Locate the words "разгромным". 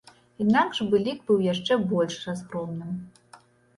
2.27-2.97